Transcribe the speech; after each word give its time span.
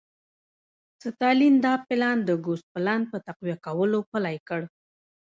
ستالین 1.03 1.55
دا 1.65 1.73
پلان 1.87 2.17
د 2.25 2.29
ګوسپلن 2.45 3.01
په 3.11 3.17
تقویه 3.27 3.57
کولو 3.65 3.99
پلی 4.11 4.37
کړ 4.47 4.61